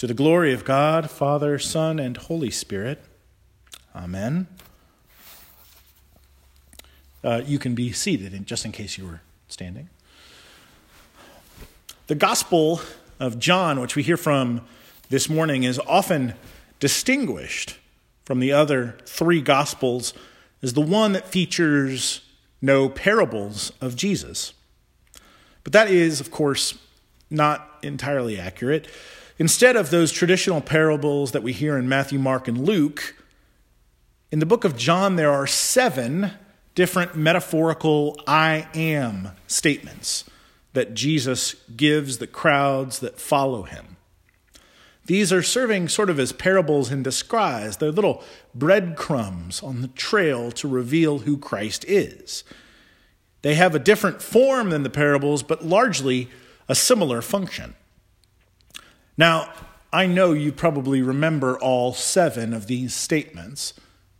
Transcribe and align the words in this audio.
To 0.00 0.06
the 0.06 0.14
glory 0.14 0.54
of 0.54 0.64
God, 0.64 1.10
Father, 1.10 1.58
Son, 1.58 1.98
and 1.98 2.16
Holy 2.16 2.50
Spirit. 2.50 3.04
Amen. 3.94 4.46
Uh, 7.22 7.42
you 7.44 7.58
can 7.58 7.74
be 7.74 7.92
seated, 7.92 8.46
just 8.46 8.64
in 8.64 8.72
case 8.72 8.96
you 8.96 9.04
were 9.04 9.20
standing. 9.48 9.90
The 12.06 12.14
Gospel 12.14 12.80
of 13.18 13.38
John, 13.38 13.78
which 13.78 13.94
we 13.94 14.02
hear 14.02 14.16
from 14.16 14.62
this 15.10 15.28
morning, 15.28 15.64
is 15.64 15.78
often 15.80 16.32
distinguished 16.78 17.76
from 18.24 18.40
the 18.40 18.52
other 18.52 18.96
three 19.04 19.42
Gospels 19.42 20.14
as 20.62 20.72
the 20.72 20.80
one 20.80 21.12
that 21.12 21.28
features 21.28 22.22
no 22.62 22.88
parables 22.88 23.70
of 23.82 23.96
Jesus. 23.96 24.54
But 25.62 25.74
that 25.74 25.90
is, 25.90 26.22
of 26.22 26.30
course, 26.30 26.78
not 27.28 27.68
entirely 27.82 28.40
accurate. 28.40 28.88
Instead 29.40 29.74
of 29.74 29.88
those 29.88 30.12
traditional 30.12 30.60
parables 30.60 31.32
that 31.32 31.42
we 31.42 31.54
hear 31.54 31.78
in 31.78 31.88
Matthew, 31.88 32.18
Mark, 32.18 32.46
and 32.46 32.58
Luke, 32.58 33.16
in 34.30 34.38
the 34.38 34.44
book 34.44 34.64
of 34.64 34.76
John, 34.76 35.16
there 35.16 35.32
are 35.32 35.46
seven 35.46 36.32
different 36.74 37.16
metaphorical 37.16 38.20
I 38.26 38.68
am 38.74 39.30
statements 39.46 40.24
that 40.74 40.92
Jesus 40.92 41.54
gives 41.74 42.18
the 42.18 42.26
crowds 42.26 42.98
that 42.98 43.18
follow 43.18 43.62
him. 43.62 43.96
These 45.06 45.32
are 45.32 45.42
serving 45.42 45.88
sort 45.88 46.10
of 46.10 46.20
as 46.20 46.32
parables 46.32 46.92
in 46.92 47.02
disguise. 47.02 47.78
They're 47.78 47.90
little 47.90 48.22
breadcrumbs 48.54 49.62
on 49.62 49.80
the 49.80 49.88
trail 49.88 50.52
to 50.52 50.68
reveal 50.68 51.20
who 51.20 51.38
Christ 51.38 51.86
is. 51.88 52.44
They 53.40 53.54
have 53.54 53.74
a 53.74 53.78
different 53.78 54.20
form 54.20 54.68
than 54.68 54.82
the 54.82 54.90
parables, 54.90 55.42
but 55.42 55.64
largely 55.64 56.28
a 56.68 56.74
similar 56.74 57.22
function. 57.22 57.74
Now, 59.20 59.52
I 59.92 60.06
know 60.06 60.32
you 60.32 60.50
probably 60.50 61.02
remember 61.02 61.58
all 61.58 61.92
seven 61.92 62.54
of 62.54 62.68
these 62.68 62.94
statements, 62.94 63.74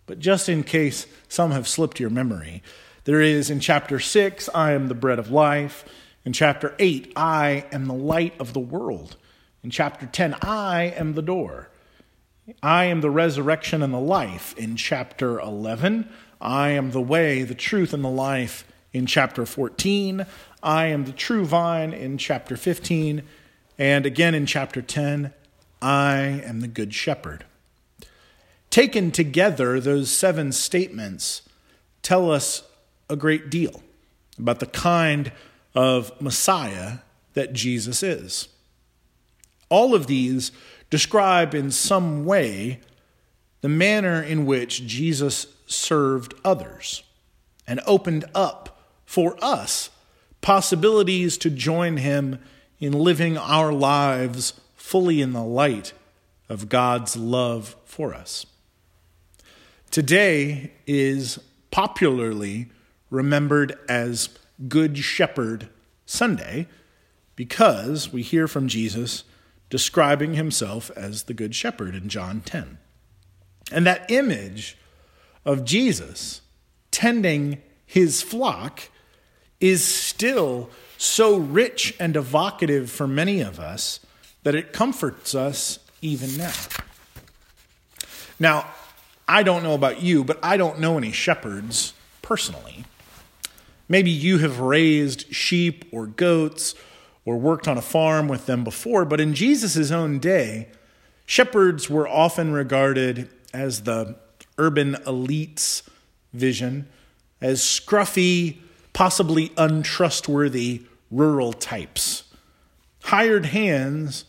but 0.05 0.19
just 0.19 0.47
in 0.47 0.63
case 0.63 1.07
some 1.27 1.53
have 1.53 1.67
slipped 1.67 2.01
your 2.01 2.11
memory, 2.11 2.63
there 3.05 3.23
is 3.23 3.49
in 3.49 3.61
chapter 3.61 3.99
6, 3.99 4.51
I 4.55 4.73
am 4.73 4.89
the 4.89 4.95
bread 4.95 5.19
of 5.19 5.31
life. 5.31 5.87
In 6.27 6.35
chapter 6.35 6.75
8, 6.79 7.15
I 7.17 7.65
am 7.73 7.87
the 7.87 7.95
light 7.95 8.39
of 8.39 8.53
the 8.53 8.61
world. 8.61 9.17
In 9.65 9.71
chapter 9.71 10.05
10, 10.05 10.35
I 10.43 10.93
am 10.95 11.15
the 11.15 11.23
door. 11.23 11.71
I 12.63 12.85
am 12.85 13.01
the 13.01 13.09
resurrection 13.09 13.83
and 13.83 13.95
the 13.95 13.99
life. 13.99 14.55
In 14.59 14.77
chapter 14.77 15.41
11, 15.41 16.11
I 16.43 16.73
am 16.73 16.91
the 16.91 17.01
way, 17.01 17.43
the 17.43 17.55
truth, 17.55 17.95
and 17.95 18.05
the 18.05 18.11
life. 18.11 18.71
In 18.93 19.07
chapter 19.07 19.47
14, 19.47 20.27
I 20.63 20.87
am 20.89 21.07
the 21.07 21.13
true 21.13 21.47
vine. 21.47 21.95
In 21.95 22.19
chapter 22.19 22.55
15, 22.55 23.23
and 23.81 24.05
again 24.05 24.35
in 24.35 24.45
chapter 24.45 24.83
10, 24.83 25.33
I 25.81 26.17
am 26.19 26.61
the 26.61 26.69
good 26.69 26.93
shepherd. 26.93 27.47
Taken 28.69 29.11
together, 29.11 29.81
those 29.81 30.11
seven 30.11 30.53
statements 30.53 31.41
tell 32.03 32.31
us 32.31 32.63
a 33.09 33.17
great 33.17 33.49
deal 33.49 33.83
about 34.39 34.61
the 34.61 34.67
kind 34.67 35.33
of 35.75 36.13
Messiah 36.21 36.99
that 37.33 37.55
Jesus 37.55 38.03
is. 38.03 38.49
All 39.71 39.95
of 39.95 40.07
these 40.07 40.53
describe 40.91 41.55
in 41.55 41.71
some 41.71 42.27
way 42.27 42.81
the 43.63 43.69
manner 43.71 44.23
in 44.23 44.45
which 44.45 44.87
Jesus 44.87 45.47
served 45.67 46.35
others 46.45 47.03
and 47.67 47.81
opened 47.87 48.27
up 48.35 48.85
for 49.07 49.43
us 49.43 49.89
possibilities 50.43 51.39
to 51.39 51.49
join 51.49 51.97
him 51.97 52.39
in 52.81 52.93
living 52.93 53.37
our 53.37 53.73
lives 53.73 54.55
fully 54.75 55.21
in 55.21 55.33
the 55.33 55.45
light 55.45 55.93
of 56.49 56.69
God's 56.69 57.17
love 57.17 57.77
for 57.85 58.15
us. 58.15 58.47
Today 59.91 60.73
is 60.87 61.39
popularly 61.71 62.69
remembered 63.11 63.79
as 63.89 64.31
Good 64.69 64.99
Shepherd 64.99 65.69
Sunday 66.07 66.67
because 67.37 68.13
we 68.13 68.23
hear 68.23 68.49
from 68.49 68.69
Jesus 68.69 69.25
describing 69.69 70.35
himself 70.35 70.91
as 70.97 71.25
the 71.25 71.35
Good 71.35 71.55
Shepherd 71.55 71.95
in 71.95 72.09
John 72.09 72.41
10. 72.41 72.79
And 73.71 73.87
that 73.87 74.11
image 74.11 74.77
of 75.45 75.65
Jesus 75.65 76.41
tending 76.91 77.63
his 77.87 78.23
flock 78.23 78.89
is 79.61 79.85
still 79.85 80.71
so 81.01 81.35
rich 81.39 81.95
and 81.99 82.15
evocative 82.15 82.91
for 82.91 83.09
many 83.09 83.41
of 83.41 83.59
us 83.59 84.01
that 84.43 84.55
it 84.55 84.71
comforts 84.71 85.35
us 85.35 85.79
even 86.03 86.37
now. 86.37 86.53
Now, 88.39 88.67
I 89.27 89.43
don't 89.43 89.63
know 89.63 89.73
about 89.73 90.03
you, 90.03 90.25
but 90.25 90.39
I 90.43 90.59
don't 90.59 90.79
know 90.79 90.99
any 90.99 91.11
shepherds 91.11 91.95
personally. 92.21 92.85
Maybe 93.89 94.11
you 94.11 94.39
have 94.39 94.61
raised 94.61 95.35
sheep 95.35 95.87
or 95.91 96.07
goats 96.07 96.75
or 97.25 97.39
worked 97.39 97.67
on 97.67 97.79
a 97.79 97.83
farm 97.83 98.29
with 98.29 98.45
them 98.45 98.63
before, 98.63 99.07
but 99.07 99.21
in 99.21 99.33
Jesus' 99.33 99.91
own 99.91 100.19
day, 100.19 100.69
shepherds 101.25 101.89
were 101.89 102.07
often 102.07 102.53
regarded 102.53 103.31
as 103.55 103.85
the 103.85 104.17
urban 104.59 104.97
elite's 105.07 105.83
vision, 106.35 106.89
as 107.41 107.63
scruffy, 107.63 108.59
possibly 108.93 109.51
untrustworthy 109.57 110.83
rural 111.11 111.53
types. 111.53 112.25
Hired 113.05 113.47
hands 113.47 114.25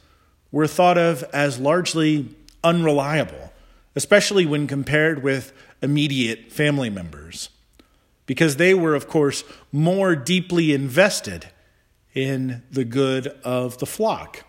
were 0.51 0.67
thought 0.67 0.97
of 0.97 1.23
as 1.33 1.59
largely 1.59 2.35
unreliable, 2.63 3.51
especially 3.95 4.45
when 4.45 4.67
compared 4.67 5.23
with 5.23 5.53
immediate 5.81 6.51
family 6.51 6.89
members, 6.89 7.49
because 8.25 8.57
they 8.57 8.73
were, 8.73 8.95
of 8.95 9.07
course, 9.07 9.43
more 9.71 10.15
deeply 10.15 10.73
invested 10.73 11.47
in 12.13 12.61
the 12.71 12.85
good 12.85 13.27
of 13.43 13.77
the 13.79 13.85
flock. 13.85 14.45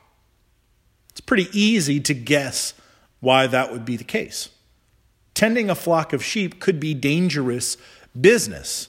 It's 1.10 1.20
pretty 1.20 1.48
easy 1.52 2.00
to 2.00 2.14
guess 2.14 2.74
why 3.20 3.46
that 3.46 3.72
would 3.72 3.84
be 3.84 3.96
the 3.96 4.04
case. 4.04 4.48
Tending 5.34 5.70
a 5.70 5.74
flock 5.74 6.12
of 6.12 6.24
sheep 6.24 6.60
could 6.60 6.80
be 6.80 6.94
dangerous 6.94 7.76
business, 8.18 8.88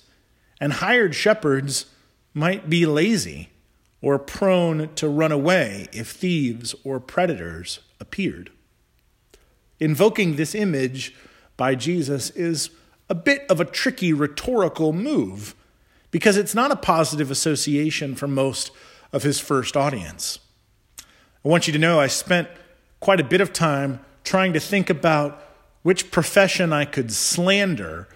and 0.59 0.73
hired 0.73 1.15
shepherds 1.15 1.85
might 2.33 2.69
be 2.69 2.85
lazy 2.85 3.49
or 4.01 4.19
prone 4.19 4.93
to 4.95 5.07
run 5.07 5.31
away 5.31 5.87
if 5.93 6.09
thieves 6.09 6.75
or 6.83 6.99
predators 6.99 7.79
appeared. 7.99 8.51
Invoking 9.79 10.35
this 10.35 10.53
image 10.53 11.15
by 11.57 11.75
Jesus 11.75 12.29
is 12.31 12.69
a 13.09 13.15
bit 13.15 13.45
of 13.49 13.59
a 13.59 13.65
tricky 13.65 14.13
rhetorical 14.13 14.93
move 14.93 15.55
because 16.11 16.37
it's 16.37 16.55
not 16.55 16.71
a 16.71 16.75
positive 16.75 17.31
association 17.31 18.15
for 18.15 18.27
most 18.27 18.71
of 19.11 19.23
his 19.23 19.39
first 19.39 19.77
audience. 19.77 20.39
I 20.99 21.49
want 21.49 21.67
you 21.67 21.73
to 21.73 21.79
know 21.79 21.99
I 21.99 22.07
spent 22.07 22.47
quite 22.99 23.19
a 23.19 23.23
bit 23.23 23.41
of 23.41 23.53
time 23.53 23.99
trying 24.23 24.53
to 24.53 24.59
think 24.59 24.89
about 24.89 25.43
which 25.81 26.11
profession 26.11 26.71
I 26.71 26.85
could 26.85 27.11
slander 27.11 28.07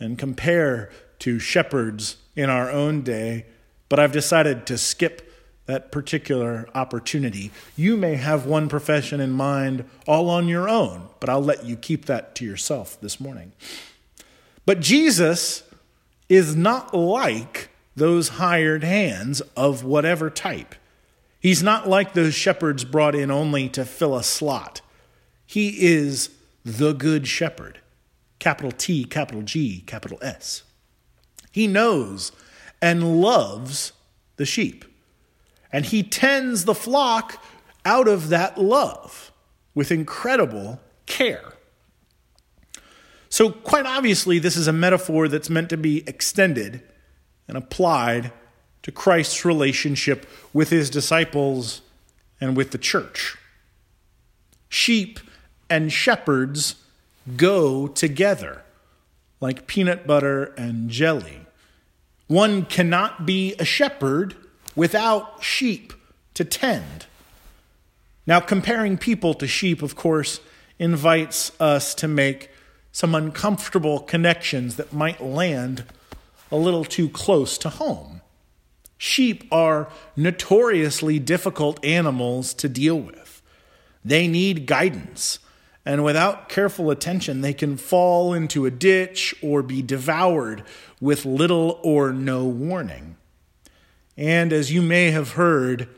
and 0.00 0.18
compare 0.18 0.90
to 1.20 1.38
shepherds 1.38 2.16
in 2.34 2.50
our 2.50 2.70
own 2.70 3.02
day 3.02 3.46
but 3.92 4.00
I've 4.00 4.12
decided 4.12 4.64
to 4.68 4.78
skip 4.78 5.30
that 5.66 5.92
particular 5.92 6.66
opportunity. 6.74 7.50
You 7.76 7.98
may 7.98 8.14
have 8.14 8.46
one 8.46 8.70
profession 8.70 9.20
in 9.20 9.32
mind 9.32 9.84
all 10.06 10.30
on 10.30 10.48
your 10.48 10.66
own, 10.66 11.10
but 11.20 11.28
I'll 11.28 11.44
let 11.44 11.66
you 11.66 11.76
keep 11.76 12.06
that 12.06 12.34
to 12.36 12.44
yourself 12.46 12.98
this 13.02 13.20
morning. 13.20 13.52
But 14.64 14.80
Jesus 14.80 15.62
is 16.30 16.56
not 16.56 16.94
like 16.94 17.68
those 17.94 18.30
hired 18.30 18.82
hands 18.82 19.42
of 19.58 19.84
whatever 19.84 20.30
type. 20.30 20.74
He's 21.38 21.62
not 21.62 21.86
like 21.86 22.14
those 22.14 22.32
shepherds 22.32 22.86
brought 22.86 23.14
in 23.14 23.30
only 23.30 23.68
to 23.68 23.84
fill 23.84 24.16
a 24.16 24.22
slot. 24.22 24.80
He 25.44 25.84
is 25.84 26.30
the 26.64 26.94
good 26.94 27.28
shepherd. 27.28 27.80
Capital 28.38 28.72
T, 28.72 29.04
capital 29.04 29.42
G, 29.42 29.82
capital 29.82 30.18
S. 30.22 30.62
He 31.50 31.66
knows 31.66 32.32
and 32.82 33.22
loves 33.22 33.92
the 34.36 34.44
sheep. 34.44 34.84
And 35.72 35.86
he 35.86 36.02
tends 36.02 36.64
the 36.66 36.74
flock 36.74 37.42
out 37.84 38.08
of 38.08 38.28
that 38.28 38.58
love 38.58 39.32
with 39.74 39.90
incredible 39.90 40.80
care. 41.06 41.54
So, 43.30 43.50
quite 43.50 43.86
obviously, 43.86 44.38
this 44.38 44.56
is 44.56 44.68
a 44.68 44.72
metaphor 44.74 45.26
that's 45.28 45.48
meant 45.48 45.70
to 45.70 45.78
be 45.78 46.06
extended 46.06 46.82
and 47.48 47.56
applied 47.56 48.30
to 48.82 48.92
Christ's 48.92 49.44
relationship 49.44 50.28
with 50.52 50.68
his 50.68 50.90
disciples 50.90 51.80
and 52.40 52.56
with 52.56 52.72
the 52.72 52.78
church. 52.78 53.38
Sheep 54.68 55.18
and 55.70 55.90
shepherds 55.90 56.74
go 57.36 57.86
together 57.86 58.62
like 59.40 59.66
peanut 59.66 60.06
butter 60.06 60.52
and 60.58 60.90
jelly. 60.90 61.46
One 62.32 62.64
cannot 62.64 63.26
be 63.26 63.54
a 63.58 63.64
shepherd 63.66 64.34
without 64.74 65.44
sheep 65.44 65.92
to 66.32 66.46
tend. 66.46 67.04
Now, 68.26 68.40
comparing 68.40 68.96
people 68.96 69.34
to 69.34 69.46
sheep, 69.46 69.82
of 69.82 69.96
course, 69.96 70.40
invites 70.78 71.52
us 71.60 71.94
to 71.96 72.08
make 72.08 72.48
some 72.90 73.14
uncomfortable 73.14 74.00
connections 74.00 74.76
that 74.76 74.94
might 74.94 75.22
land 75.22 75.84
a 76.50 76.56
little 76.56 76.86
too 76.86 77.10
close 77.10 77.58
to 77.58 77.68
home. 77.68 78.22
Sheep 78.96 79.46
are 79.52 79.90
notoriously 80.16 81.18
difficult 81.18 81.84
animals 81.84 82.54
to 82.54 82.66
deal 82.66 82.98
with. 82.98 83.42
They 84.06 84.26
need 84.26 84.64
guidance, 84.64 85.38
and 85.84 86.04
without 86.04 86.48
careful 86.48 86.90
attention, 86.90 87.40
they 87.40 87.52
can 87.52 87.76
fall 87.76 88.32
into 88.32 88.66
a 88.66 88.70
ditch 88.70 89.34
or 89.42 89.62
be 89.62 89.82
devoured 89.82 90.62
with 91.00 91.24
little 91.24 91.80
or 91.82 92.12
no 92.12 92.44
warning. 92.44 93.16
And 94.16 94.52
as 94.52 94.70
you 94.70 94.82
may 94.82 95.10
have 95.10 95.32
heard, 95.32 95.88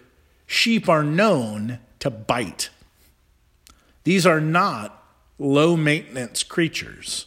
sheep 0.46 0.88
are 0.88 1.04
known 1.04 1.80
to 1.98 2.10
bite. 2.10 2.70
These 4.04 4.26
are 4.26 4.40
not 4.40 5.02
low 5.38 5.76
maintenance 5.76 6.42
creatures, 6.42 7.26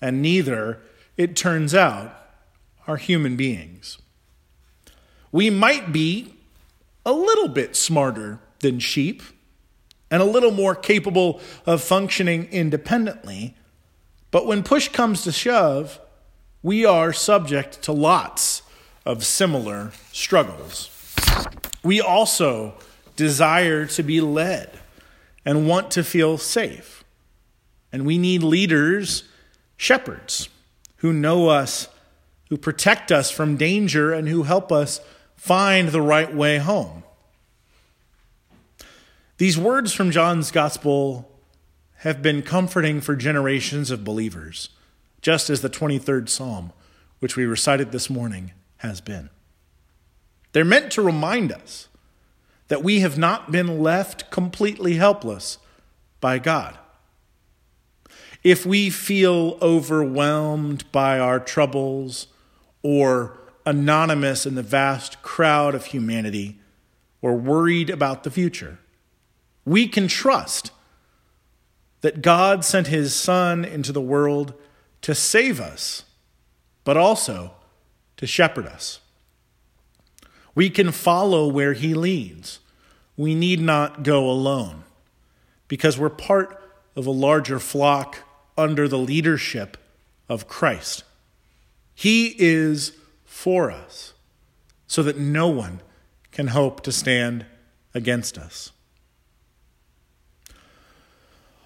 and 0.00 0.22
neither, 0.22 0.80
it 1.16 1.36
turns 1.36 1.74
out, 1.74 2.12
are 2.86 2.96
human 2.96 3.36
beings. 3.36 3.98
We 5.30 5.50
might 5.50 5.92
be 5.92 6.34
a 7.04 7.12
little 7.12 7.48
bit 7.48 7.76
smarter 7.76 8.40
than 8.60 8.78
sheep 8.78 9.22
and 10.14 10.22
a 10.22 10.26
little 10.26 10.52
more 10.52 10.76
capable 10.76 11.40
of 11.66 11.82
functioning 11.82 12.46
independently, 12.52 13.56
but 14.30 14.46
when 14.46 14.62
push 14.62 14.86
comes 14.86 15.24
to 15.24 15.32
shove, 15.32 15.98
we 16.62 16.84
are 16.84 17.12
subject 17.12 17.82
to 17.82 17.90
lots 17.90 18.62
of 19.04 19.24
similar 19.24 19.90
struggles. 20.12 20.88
We 21.82 22.00
also 22.00 22.74
desire 23.16 23.86
to 23.86 24.04
be 24.04 24.20
led 24.20 24.70
and 25.44 25.66
want 25.66 25.90
to 25.90 26.04
feel 26.04 26.38
safe. 26.38 27.02
And 27.92 28.06
we 28.06 28.16
need 28.16 28.44
leaders, 28.44 29.24
shepherds, 29.76 30.48
who 30.98 31.12
know 31.12 31.48
us, 31.48 31.88
who 32.50 32.56
protect 32.56 33.10
us 33.10 33.32
from 33.32 33.56
danger, 33.56 34.12
and 34.12 34.28
who 34.28 34.44
help 34.44 34.70
us 34.70 35.00
find 35.34 35.88
the 35.88 36.00
right 36.00 36.32
way 36.32 36.58
home. 36.58 37.03
These 39.36 39.58
words 39.58 39.92
from 39.92 40.12
John's 40.12 40.52
Gospel 40.52 41.28
have 41.98 42.22
been 42.22 42.42
comforting 42.42 43.00
for 43.00 43.16
generations 43.16 43.90
of 43.90 44.04
believers, 44.04 44.68
just 45.22 45.50
as 45.50 45.60
the 45.60 45.68
23rd 45.68 46.28
Psalm, 46.28 46.72
which 47.18 47.34
we 47.34 47.44
recited 47.44 47.90
this 47.90 48.08
morning, 48.08 48.52
has 48.76 49.00
been. 49.00 49.30
They're 50.52 50.64
meant 50.64 50.92
to 50.92 51.02
remind 51.02 51.50
us 51.50 51.88
that 52.68 52.84
we 52.84 53.00
have 53.00 53.18
not 53.18 53.50
been 53.50 53.80
left 53.80 54.30
completely 54.30 54.94
helpless 54.94 55.58
by 56.20 56.38
God. 56.38 56.78
If 58.44 58.64
we 58.64 58.88
feel 58.88 59.58
overwhelmed 59.60 60.90
by 60.92 61.18
our 61.18 61.40
troubles 61.40 62.28
or 62.84 63.36
anonymous 63.66 64.46
in 64.46 64.54
the 64.54 64.62
vast 64.62 65.22
crowd 65.22 65.74
of 65.74 65.86
humanity 65.86 66.60
or 67.20 67.34
worried 67.34 67.90
about 67.90 68.22
the 68.22 68.30
future, 68.30 68.78
we 69.64 69.88
can 69.88 70.08
trust 70.08 70.70
that 72.02 72.22
God 72.22 72.64
sent 72.64 72.88
his 72.88 73.14
Son 73.14 73.64
into 73.64 73.92
the 73.92 74.00
world 74.00 74.52
to 75.02 75.14
save 75.14 75.60
us, 75.60 76.04
but 76.84 76.96
also 76.96 77.52
to 78.18 78.26
shepherd 78.26 78.66
us. 78.66 79.00
We 80.54 80.70
can 80.70 80.92
follow 80.92 81.48
where 81.48 81.72
he 81.72 81.94
leads. 81.94 82.60
We 83.16 83.34
need 83.34 83.60
not 83.60 84.02
go 84.02 84.28
alone 84.30 84.84
because 85.66 85.98
we're 85.98 86.10
part 86.10 86.60
of 86.94 87.06
a 87.06 87.10
larger 87.10 87.58
flock 87.58 88.18
under 88.56 88.86
the 88.86 88.98
leadership 88.98 89.76
of 90.28 90.46
Christ. 90.46 91.04
He 91.94 92.34
is 92.38 92.92
for 93.24 93.70
us 93.70 94.12
so 94.86 95.02
that 95.02 95.18
no 95.18 95.48
one 95.48 95.80
can 96.32 96.48
hope 96.48 96.82
to 96.82 96.92
stand 96.92 97.46
against 97.94 98.36
us. 98.36 98.72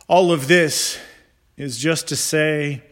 All 0.09 0.33
of 0.33 0.49
this 0.49 0.99
is 1.59 1.77
just 1.77 2.09
to 2.09 2.17
say 2.17 2.83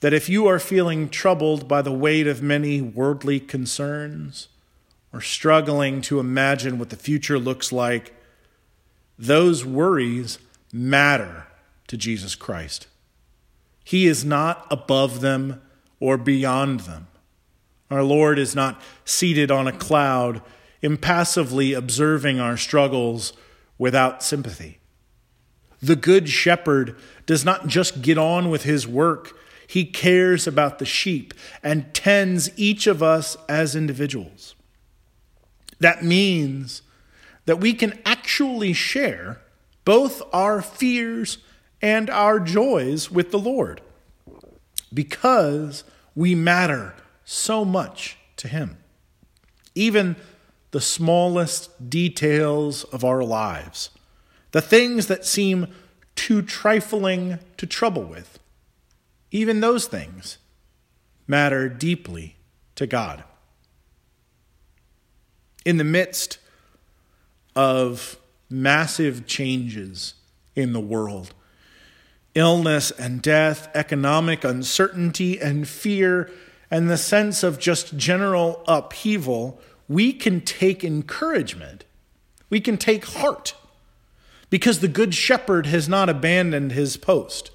that 0.00 0.14
if 0.14 0.30
you 0.30 0.46
are 0.46 0.58
feeling 0.58 1.10
troubled 1.10 1.68
by 1.68 1.82
the 1.82 1.92
weight 1.92 2.26
of 2.26 2.40
many 2.40 2.80
worldly 2.80 3.38
concerns 3.38 4.48
or 5.12 5.20
struggling 5.20 6.00
to 6.00 6.18
imagine 6.18 6.78
what 6.78 6.88
the 6.88 6.96
future 6.96 7.38
looks 7.38 7.70
like, 7.70 8.14
those 9.18 9.66
worries 9.66 10.38
matter 10.72 11.48
to 11.86 11.98
Jesus 11.98 12.34
Christ. 12.34 12.86
He 13.84 14.06
is 14.06 14.24
not 14.24 14.66
above 14.70 15.20
them 15.20 15.60
or 16.00 16.16
beyond 16.16 16.80
them. 16.80 17.08
Our 17.90 18.02
Lord 18.02 18.38
is 18.38 18.54
not 18.54 18.80
seated 19.04 19.50
on 19.50 19.66
a 19.66 19.72
cloud, 19.72 20.40
impassively 20.80 21.74
observing 21.74 22.40
our 22.40 22.56
struggles 22.56 23.34
without 23.76 24.22
sympathy. 24.22 24.78
The 25.80 25.96
Good 25.96 26.28
Shepherd 26.28 26.96
does 27.26 27.44
not 27.44 27.68
just 27.68 28.02
get 28.02 28.18
on 28.18 28.50
with 28.50 28.64
his 28.64 28.86
work, 28.86 29.38
he 29.66 29.84
cares 29.84 30.46
about 30.46 30.78
the 30.78 30.86
sheep 30.86 31.34
and 31.62 31.92
tends 31.92 32.50
each 32.58 32.86
of 32.86 33.02
us 33.02 33.36
as 33.48 33.76
individuals. 33.76 34.54
That 35.78 36.02
means 36.02 36.82
that 37.44 37.60
we 37.60 37.74
can 37.74 37.98
actually 38.04 38.72
share 38.72 39.40
both 39.84 40.22
our 40.32 40.62
fears 40.62 41.38
and 41.80 42.10
our 42.10 42.40
joys 42.40 43.10
with 43.10 43.30
the 43.30 43.38
Lord 43.38 43.80
because 44.92 45.84
we 46.14 46.34
matter 46.34 46.94
so 47.24 47.64
much 47.64 48.16
to 48.36 48.48
Him. 48.48 48.78
Even 49.74 50.16
the 50.70 50.80
smallest 50.80 51.88
details 51.90 52.84
of 52.84 53.04
our 53.04 53.22
lives 53.22 53.90
the 54.52 54.62
things 54.62 55.06
that 55.06 55.24
seem 55.24 55.68
too 56.14 56.42
trifling 56.42 57.38
to 57.56 57.66
trouble 57.66 58.04
with, 58.04 58.38
even 59.30 59.60
those 59.60 59.86
things 59.86 60.38
matter 61.26 61.68
deeply 61.68 62.36
to 62.74 62.86
God. 62.86 63.22
In 65.64 65.76
the 65.76 65.84
midst 65.84 66.38
of 67.54 68.16
massive 68.48 69.26
changes 69.26 70.14
in 70.54 70.72
the 70.72 70.80
world, 70.80 71.34
illness 72.34 72.90
and 72.92 73.20
death, 73.20 73.68
economic 73.74 74.44
uncertainty 74.44 75.38
and 75.40 75.68
fear, 75.68 76.30
and 76.70 76.88
the 76.88 76.96
sense 76.96 77.42
of 77.42 77.58
just 77.58 77.96
general 77.96 78.62
upheaval, 78.66 79.60
we 79.88 80.12
can 80.12 80.40
take 80.40 80.84
encouragement. 80.84 81.84
We 82.50 82.60
can 82.60 82.76
take 82.76 83.04
heart 83.04 83.54
because 84.50 84.80
the 84.80 84.88
Good 84.88 85.14
Shepherd 85.14 85.66
has 85.66 85.88
not 85.88 86.08
abandoned 86.08 86.72
his 86.72 86.96
post, 86.96 87.50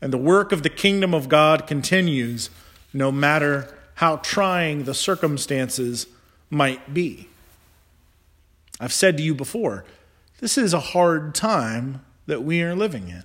and 0.00 0.12
the 0.12 0.18
work 0.18 0.52
of 0.52 0.62
the 0.62 0.70
kingdom 0.70 1.14
of 1.14 1.28
God 1.28 1.66
continues 1.66 2.50
no 2.92 3.12
matter 3.12 3.76
how 3.96 4.16
trying 4.16 4.84
the 4.84 4.94
circumstances 4.94 6.06
might 6.48 6.94
be. 6.94 7.28
I've 8.80 8.92
said 8.92 9.18
to 9.18 9.22
you 9.22 9.34
before, 9.34 9.84
this 10.38 10.56
is 10.56 10.72
a 10.72 10.80
hard 10.80 11.34
time 11.34 12.02
that 12.26 12.42
we 12.42 12.62
are 12.62 12.74
living 12.74 13.08
in. 13.08 13.24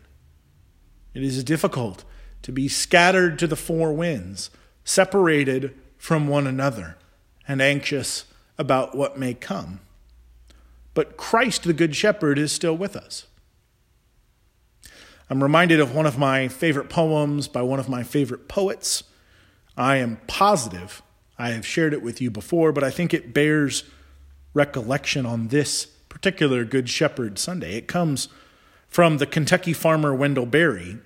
It 1.13 1.24
is 1.24 1.41
difficult 1.45 2.03
to 2.41 2.51
be 2.51 2.67
scattered 2.67 3.39
to 3.39 3.48
the 3.48 3.55
four 3.55 3.93
winds, 3.93 4.50
separated 4.84 5.74
from 5.98 6.27
one 6.27 6.45
another, 6.45 6.98
and 7.48 7.62
anxious 7.62 8.25
about 8.57 8.95
what 8.95 9.17
may 9.17 9.34
come. 9.34 9.79
But 10.95 11.17
Christ, 11.17 11.63
the 11.63 11.73
Good 11.73 11.95
Shepherd, 11.95 12.39
is 12.39 12.51
still 12.51 12.75
with 12.75 12.95
us. 12.95 13.27
I'm 15.29 15.43
reminded 15.43 15.79
of 15.79 15.93
one 15.93 16.07
of 16.07 16.17
my 16.17 16.47
favorite 16.47 16.89
poems 16.89 17.47
by 17.47 17.61
one 17.61 17.79
of 17.79 17.87
my 17.87 18.01
favorite 18.01 18.47
poets. 18.47 19.03
I 19.77 19.97
am 19.97 20.19
positive 20.25 21.03
I 21.37 21.49
have 21.49 21.65
shared 21.65 21.93
it 21.93 22.01
with 22.01 22.21
you 22.21 22.31
before, 22.31 22.71
but 22.71 22.83
I 22.83 22.89
think 22.89 23.13
it 23.13 23.33
bears 23.33 23.83
recollection 24.53 25.25
on 25.25 25.49
this 25.49 25.85
particular 25.85 26.63
Good 26.63 26.89
Shepherd 26.89 27.37
Sunday. 27.37 27.75
It 27.75 27.87
comes 27.87 28.29
from 28.87 29.17
the 29.17 29.25
Kentucky 29.25 29.73
farmer 29.73 30.15
Wendell 30.15 30.45
Berry. 30.45 30.97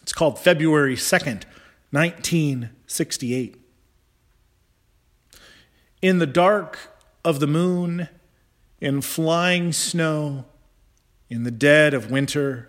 It's 0.00 0.12
called 0.12 0.38
February 0.38 0.94
2nd, 0.94 1.42
1968. 1.90 3.56
In 6.00 6.18
the 6.18 6.26
dark 6.26 6.78
of 7.24 7.40
the 7.40 7.46
moon 7.46 8.08
in 8.82 9.00
flying 9.00 9.72
snow, 9.72 10.44
in 11.30 11.44
the 11.44 11.52
dead 11.52 11.94
of 11.94 12.10
winter, 12.10 12.68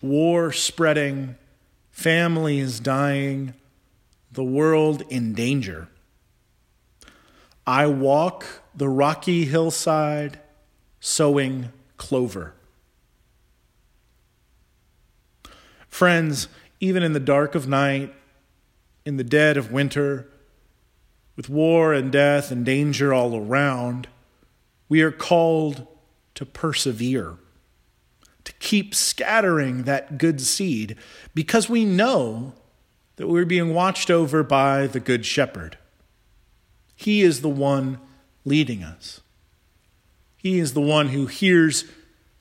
war 0.00 0.50
spreading, 0.50 1.36
families 1.90 2.80
dying, 2.80 3.52
the 4.32 4.42
world 4.42 5.02
in 5.10 5.34
danger. 5.34 5.88
I 7.66 7.86
walk 7.86 8.46
the 8.74 8.88
rocky 8.88 9.44
hillside, 9.44 10.40
sowing 11.00 11.68
clover. 11.98 12.54
Friends, 15.86 16.48
even 16.80 17.02
in 17.02 17.12
the 17.12 17.20
dark 17.20 17.54
of 17.54 17.68
night, 17.68 18.14
in 19.04 19.18
the 19.18 19.24
dead 19.24 19.58
of 19.58 19.70
winter, 19.70 20.30
with 21.36 21.50
war 21.50 21.92
and 21.92 22.10
death 22.10 22.50
and 22.50 22.64
danger 22.64 23.12
all 23.12 23.36
around, 23.36 24.08
we 24.90 25.00
are 25.00 25.12
called 25.12 25.86
to 26.34 26.44
persevere, 26.44 27.36
to 28.44 28.52
keep 28.54 28.94
scattering 28.94 29.84
that 29.84 30.18
good 30.18 30.40
seed, 30.42 30.96
because 31.32 31.70
we 31.70 31.86
know 31.86 32.52
that 33.16 33.28
we're 33.28 33.46
being 33.46 33.72
watched 33.72 34.10
over 34.10 34.42
by 34.42 34.86
the 34.86 35.00
Good 35.00 35.24
Shepherd. 35.24 35.78
He 36.96 37.22
is 37.22 37.40
the 37.40 37.48
one 37.48 37.98
leading 38.44 38.82
us. 38.82 39.20
He 40.36 40.58
is 40.58 40.74
the 40.74 40.80
one 40.80 41.08
who 41.08 41.26
hears 41.26 41.84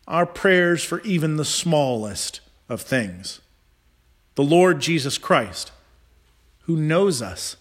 our 0.07 0.25
prayers 0.25 0.83
for 0.83 1.01
even 1.01 1.35
the 1.35 1.45
smallest 1.45 2.39
of 2.67 2.81
things. 2.81 3.41
The 4.35 4.43
Lord 4.43 4.79
Jesus 4.79 5.17
Christ, 5.17 5.71
who 6.61 6.77
knows 6.77 7.21
us 7.21 7.57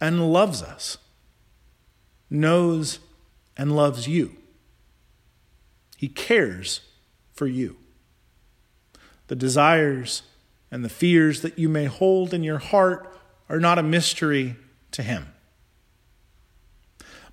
and 0.00 0.32
loves 0.32 0.62
us, 0.62 0.96
knows 2.30 3.00
and 3.60 3.76
loves 3.76 4.08
you. 4.08 4.32
He 5.98 6.08
cares 6.08 6.80
for 7.34 7.46
you. 7.46 7.76
The 9.26 9.36
desires 9.36 10.22
and 10.70 10.82
the 10.82 10.88
fears 10.88 11.42
that 11.42 11.58
you 11.58 11.68
may 11.68 11.84
hold 11.84 12.32
in 12.32 12.42
your 12.42 12.56
heart 12.56 13.14
are 13.50 13.60
not 13.60 13.78
a 13.78 13.82
mystery 13.82 14.56
to 14.92 15.02
Him. 15.02 15.26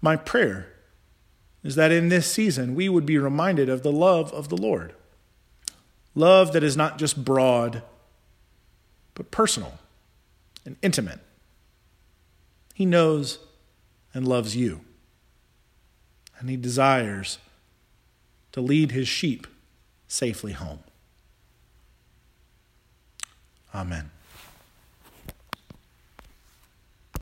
My 0.01 0.17
prayer 0.17 0.67
is 1.63 1.75
that 1.75 1.93
in 1.93 2.10
this 2.10 2.29
season 2.29 2.75
we 2.75 2.89
would 2.89 3.05
be 3.05 3.17
reminded 3.17 3.69
of 3.69 3.81
the 3.81 3.91
love 3.93 4.34
of 4.34 4.50
the 4.50 4.57
Lord. 4.57 4.93
Love 6.13 6.51
that 6.51 6.63
is 6.63 6.75
not 6.75 6.98
just 6.98 7.24
broad, 7.24 7.84
but 9.13 9.31
personal 9.31 9.79
and 10.65 10.75
intimate. 10.81 11.19
He 12.74 12.86
knows 12.86 13.39
and 14.13 14.27
loves 14.27 14.57
you, 14.57 14.81
and 16.39 16.50
He 16.50 16.58
desires 16.58 17.39
to 18.51 18.62
lead 18.62 18.91
His 18.91 19.08
sheep 19.08 19.48
safely 20.08 20.53
home. 20.53 20.79
Amen. 23.74 24.12